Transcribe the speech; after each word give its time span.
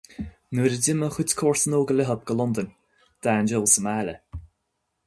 Nuair 0.53 0.73
a 0.77 0.79
d'imigh 0.85 1.09
a 1.09 1.13
chuid 1.15 1.31
comharsan 1.41 1.77
óga 1.81 1.93
leo 1.99 2.15
go 2.27 2.33
Londain, 2.39 2.69
d'fhan 3.21 3.49
Joe 3.53 3.71
sa 3.75 3.81
mbaile. 3.87 4.15